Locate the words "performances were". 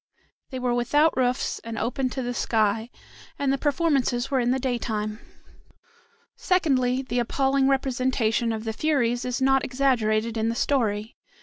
3.59-4.39